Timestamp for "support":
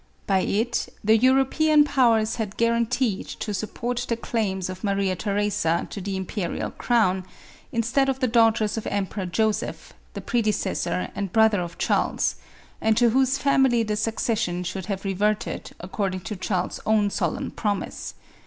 3.53-4.03